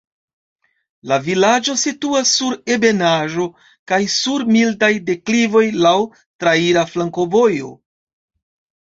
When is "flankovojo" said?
6.95-7.71